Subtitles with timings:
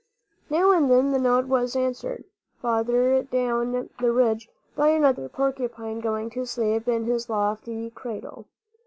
[0.49, 2.23] Now and then the note was answered,
[2.59, 8.47] farther down the ridge, by another porcupine going to sleep in his lofty cradle.